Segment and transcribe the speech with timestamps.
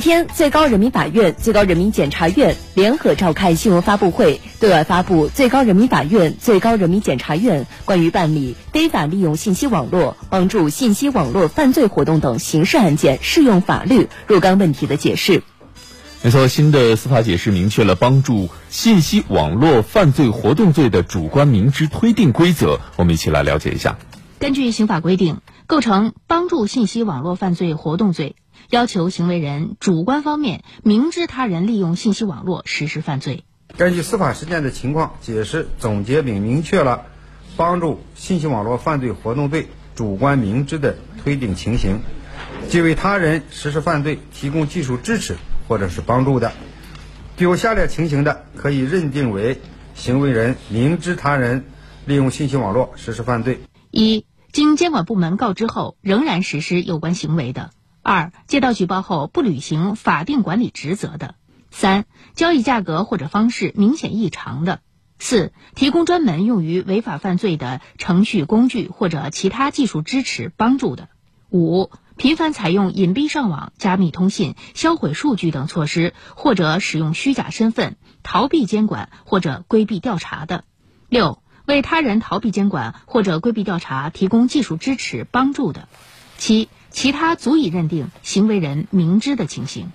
[0.00, 15.42] 天，最高人民法院、最高人民检察院联合召开新闻发布会，对外发布最高人民法院、最高人民检察院关于办理非法利用信息网络帮助信息网络犯罪活动等刑事案件适用法律若干问题的解释。
[16.22, 23.98] 没错，新的司法解释明确了帮助信息网络犯罪活动罪的主观明知推定规则，我们一起来了解一下。
[24.38, 25.38] 根据刑法规定，
[25.70, 28.34] 构成帮助信息网络犯罪活动罪。
[28.70, 33.44] 要求行为人主观方面明知他人利用信息网络实施犯罪。
[33.76, 37.06] 根据司法实践的情况解释总结并明确了
[37.56, 42.00] 帮助信息网络犯罪活动罪主观明知的推定情形，
[42.68, 45.36] 即为他人实施犯罪提供技术支持
[45.68, 46.52] 或者是帮助的，
[47.36, 49.60] 具有下列情形的，可以认定为
[49.94, 51.64] 行为人明知他人
[52.06, 53.60] 利用信息网络实施犯罪：
[53.92, 57.70] 一、经监管部门告知后仍然实施有关行为的。
[58.02, 61.34] 二、接到举报后不履行法定管理职责的；
[61.70, 64.78] 三、交易价格或者方式明显异常的；
[65.18, 71.04] 四、提供专门用于违法犯罪的程序工具或者其他技术支持帮助的；
[71.50, 80.64] 五、频繁采用隐蔽上网、加密通信、销毁数据等措施，或者使用虚假身份逃避监管或者规避调查的；
[81.08, 85.88] 六、为他人逃避监管或者规避调查提供技术支持帮助的；
[86.36, 86.68] 七。
[86.90, 89.92] 其他足以认定行为人明知的情形。